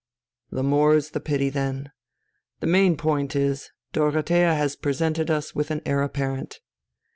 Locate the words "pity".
1.19-1.49